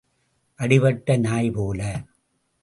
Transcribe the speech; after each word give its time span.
அடிபட்ட 0.59 1.17
நாய் 1.17 1.51
போல. 1.51 2.03